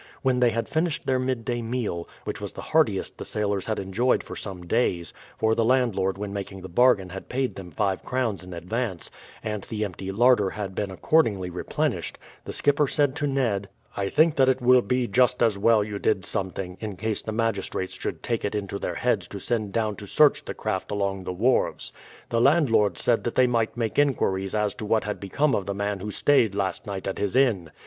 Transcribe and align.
When 0.23 0.39
they 0.39 0.49
had 0.49 0.67
finished 0.67 1.05
their 1.05 1.19
midday 1.19 1.61
meal, 1.61 2.09
which 2.23 2.41
was 2.41 2.53
the 2.53 2.61
heartiest 2.73 3.19
the 3.19 3.23
sailors 3.23 3.67
had 3.67 3.77
enjoyed 3.77 4.23
for 4.23 4.35
some 4.35 4.65
days, 4.65 5.13
for 5.37 5.53
the 5.53 5.63
landlord 5.63 6.17
when 6.17 6.33
making 6.33 6.61
the 6.61 6.67
bargain 6.69 7.09
had 7.09 7.29
paid 7.29 7.53
them 7.53 7.69
five 7.69 8.03
crowns 8.03 8.43
in 8.43 8.51
advance, 8.51 9.11
and 9.43 9.65
the 9.65 9.85
empty 9.85 10.11
larder 10.11 10.49
had 10.49 10.73
been 10.73 10.89
accordingly 10.89 11.51
replenished, 11.51 12.17
the 12.45 12.51
skipper 12.51 12.87
said 12.87 13.15
to 13.17 13.27
Ned, 13.27 13.69
"I 13.95 14.09
think 14.09 14.37
that 14.37 14.49
it 14.49 14.59
will 14.59 14.81
be 14.81 15.05
just 15.05 15.43
as 15.43 15.59
well 15.59 15.83
you 15.83 15.99
did 15.99 16.25
something, 16.25 16.79
in 16.79 16.95
case 16.95 17.21
the 17.21 17.31
magistrates 17.31 17.93
should 17.93 18.23
take 18.23 18.43
it 18.43 18.55
into 18.55 18.79
their 18.79 18.95
heads 18.95 19.27
to 19.27 19.37
send 19.39 19.71
down 19.71 19.97
to 19.97 20.07
search 20.07 20.45
the 20.45 20.55
craft 20.55 20.89
along 20.89 21.25
the 21.25 21.31
wharves. 21.31 21.91
The 22.29 22.41
landlord 22.41 22.97
said 22.97 23.23
that 23.23 23.35
they 23.35 23.45
might 23.45 23.77
make 23.77 23.99
inquiries 23.99 24.55
as 24.55 24.73
to 24.81 24.85
what 24.87 25.03
had 25.03 25.19
become 25.19 25.53
of 25.53 25.67
the 25.67 25.75
man 25.75 25.99
who 25.99 26.09
stayed 26.09 26.55
last 26.55 26.87
night 26.87 27.05
at 27.07 27.19
his 27.19 27.35
inn. 27.35 27.69